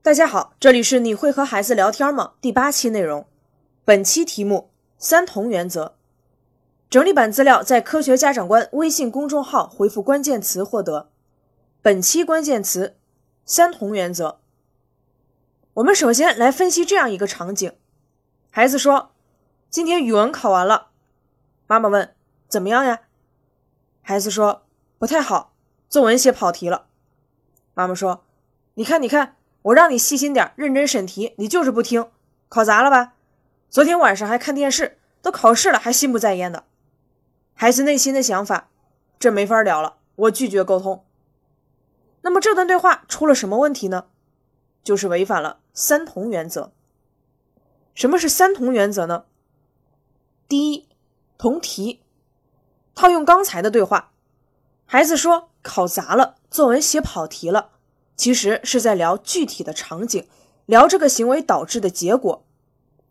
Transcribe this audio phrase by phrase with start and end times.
[0.00, 2.34] 大家好，这里是你会和孩子聊天吗？
[2.40, 3.26] 第八期内容，
[3.84, 5.96] 本期题目三同原则。
[6.88, 11.10] 整理版资料在科学家长官微信公众号回复关键词获得。
[11.82, 12.96] 本期关键词
[13.44, 14.38] 三同原则。
[15.74, 17.72] 我们首先来分析这样一个场景：
[18.50, 19.10] 孩子说，
[19.68, 20.90] 今天语文考完了。
[21.66, 22.14] 妈妈问，
[22.48, 23.00] 怎么样呀？
[24.00, 24.62] 孩子说，
[24.96, 25.52] 不太好，
[25.88, 26.86] 作文写跑题了。
[27.74, 28.24] 妈妈说，
[28.74, 29.34] 你看，你看。
[29.62, 32.10] 我让你细心点，认真审题，你就是不听，
[32.48, 33.14] 考砸了吧？
[33.68, 36.64] 昨天晚上还看电视，都考试了还心不在焉的。
[37.54, 38.68] 孩子内心的想法，
[39.18, 41.04] 这没法聊了，我拒绝沟通。
[42.22, 44.06] 那么这段对话出了什么问题呢？
[44.84, 46.72] 就是违反了三同原则。
[47.94, 49.24] 什么是三同原则呢？
[50.48, 50.88] 第一，
[51.36, 52.00] 同题。
[52.94, 54.12] 套用刚才的对话，
[54.86, 57.70] 孩子说考砸了，作文写跑题了。
[58.18, 60.26] 其实是在聊具体的场景，
[60.66, 62.44] 聊这个行为导致的结果，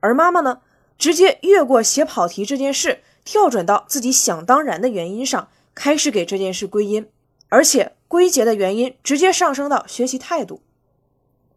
[0.00, 0.62] 而妈妈呢，
[0.98, 7.06] 直接越过写跑题这件事，跳转到自己想当然的原因上，开始给这件事归因，
[7.50, 10.62] 而且归结的原因直接上升到学习态度。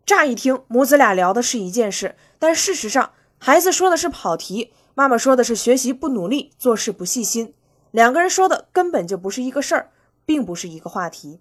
[0.05, 7.53] 乍一听，母子俩聊的是一件事，但事实上，孩子说的是跑题，妈妈说的是学习不努力，做事不细心，
[7.91, 9.91] 两个人说的根本就不是一个事儿，
[10.25, 11.39] 并不是一个话题。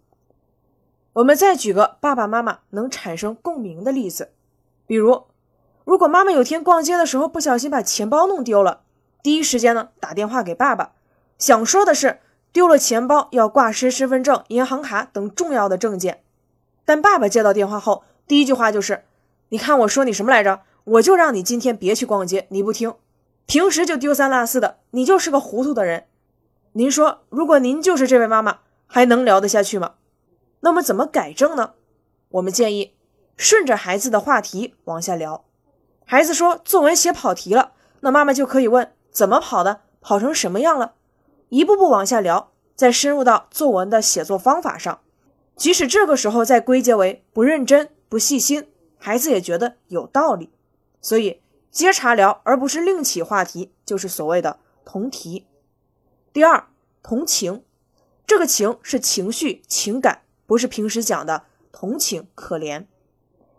[1.17, 4.33] 我们再举个爸爸妈妈能产生共鸣的例子，
[4.87, 5.25] 比如，
[5.85, 8.83] 如果妈妈有天逛街的时候不小心把钱包弄丢了，
[9.23, 10.93] 第一时间呢打电话给爸爸，
[11.39, 12.21] 想说的是
[12.53, 16.23] 丢了钱包要挂失身份证、银行卡等重要的证件，
[16.85, 19.05] 但爸爸接到电话后第一句话就是
[19.49, 20.61] ：“你看我说你什么来着？
[20.85, 22.93] 我就让你今天别去逛街，你不听，
[23.47, 26.05] 平时就丢三落四的，你就是个糊涂的人。”
[26.77, 29.93] 您说，如果您就是这位妈妈，还能聊得下去吗？
[30.61, 31.75] 那么怎么改正呢？
[32.31, 32.95] 我们建议
[33.37, 35.45] 顺着孩子的话题往下聊。
[36.05, 40.95] 孩子说作文写跑题了，那妈妈就可以问怎么跑的，跑成什么样了，
[41.49, 45.01] 一步步往下聊，再深入到作文的写作方法上。
[45.57, 50.51] 即使这个时候再归结为不认真、不细心，孩子也觉得有道理。
[51.01, 55.47] 所以接茬聊，而不是另起话题，就是所谓的同题。
[56.33, 56.69] 第二，
[57.03, 57.65] 同情，
[58.27, 60.23] 这个情是情绪、情感。
[60.47, 61.43] 不是平时讲的
[61.73, 62.87] 同情可怜。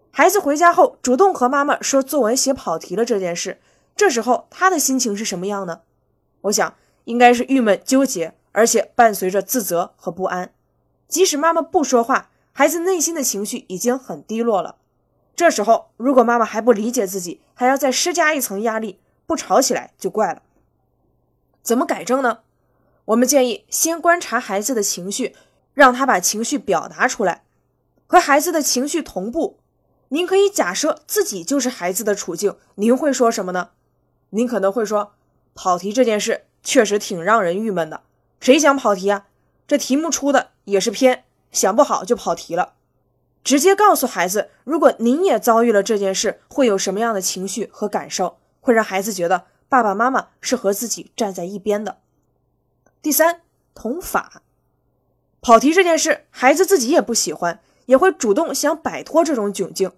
[0.09, 3.59] 孩子回家后主动和妈妈说作文写跑题了这件事，
[3.95, 5.81] 这时候他的心情是什么样呢？
[6.41, 10.53] 我想应该是郁闷纠结，而且伴随着自责和不安。
[11.07, 14.77] 即使妈妈不说话，孩子内心的情绪已经很低落了。
[15.35, 20.41] 这时候如果妈妈还不理解自己，还要再施加一层压力，不吵起来就怪了。
[21.61, 22.39] 怎么改正呢？
[23.05, 25.35] 我们建议先观察孩子的情绪。
[25.77, 27.43] 让他把情绪表达出来，
[28.07, 29.59] 和孩子的情绪同步。
[30.07, 33.69] 您可以假设自己就是孩子的处境，您会说什么呢？
[34.31, 35.13] 您可能会说
[35.53, 38.01] ：“跑题这件事确实挺让人郁闷的，
[38.39, 39.27] 谁想跑题啊？
[39.67, 42.73] 这题目出的也是偏，想不好就跑题了。”
[43.45, 51.99] 直接告诉孩子，如果您也遭遇了这件事，会有什么样的情绪和感受，会让孩子觉得爸爸妈妈是和自己站在一边的。
[53.03, 53.41] 第三，
[53.75, 54.41] 同法。
[55.41, 59.91] 跑题这件事，孩子自己也不喜欢，也会主动想摆脱这种窘境。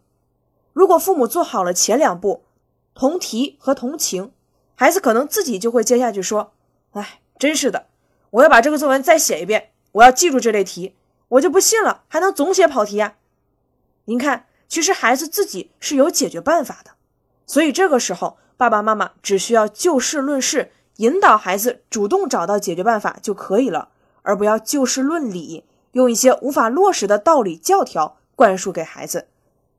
[0.73, 2.43] 如果父母做好了前两步，
[2.93, 4.31] 同题和同情，
[4.75, 6.53] 孩子可能自己就会接下去说
[6.91, 7.87] ：“哎，真是的，
[8.31, 10.95] 我要把这个作文再写一遍，我要记住这类题，
[11.29, 13.15] 我就不信了，还能总写跑题呀？”
[14.05, 16.91] 您看，其实孩子自己是有解决办法的，
[17.47, 23.89] 所以这个时候，爸爸妈妈只需要就事论事，引导孩子主动找到解决办法就可以了。
[24.21, 29.27] 而不要就事论理，用一些无法落实的道理教条灌输给孩子，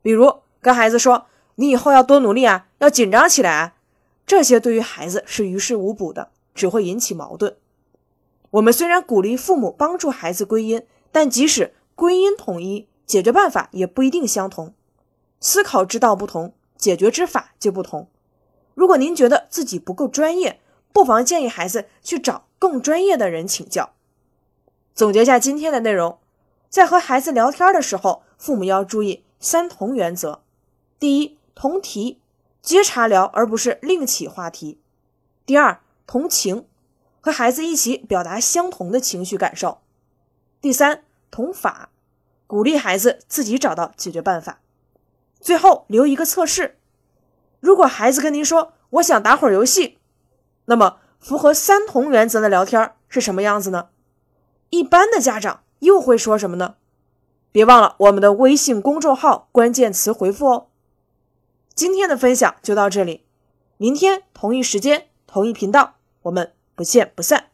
[0.01, 1.25] 比如跟孩子说
[1.55, 3.75] ：“你以后要多努力啊，要紧张起来啊。”
[4.27, 7.57] 这些对于孩子是于事无补的，只会引起矛盾。
[8.51, 14.73] 我们虽然鼓励父母帮助孩子归因，但即使归因统一，解决办法也不一定相同。
[15.39, 18.07] 思考之道不同，解决之法就不同。
[18.73, 20.59] 如果您觉得自己不够专业，
[20.93, 23.93] 不妨建议孩子去找更专业的人请教。
[24.93, 26.19] 总结下今天的内容，
[26.69, 30.43] 在和孩子聊天的时候，父母要注意三同原则：
[30.99, 32.19] 第一，同题，
[32.61, 34.77] 接茬聊而不是另起话题；
[35.45, 36.67] 第二，同情，
[37.21, 39.79] 和孩子一起表达相同的情绪感受；
[40.59, 41.89] 第三，同法，
[42.45, 44.59] 鼓励孩子自己找到解决办法。
[45.39, 46.77] 最后留一个测试：
[47.61, 49.97] 如果孩子跟您说“我想打会儿游戏”，
[50.65, 53.87] 那么符合三同原则的聊天是什么样子呢？
[54.71, 56.75] 一般的家长又会说什么呢？
[57.51, 60.67] 别忘了我们的微信公众号关键词回复哦。
[61.75, 63.25] 今天的分享就到这里，
[63.77, 67.50] 明天同一时间同一频道，我们不见不散。